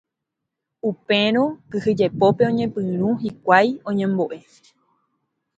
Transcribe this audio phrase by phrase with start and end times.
[0.89, 4.37] Upérõ kyhyjepópe oñepyrũ hikuái oñembo'e.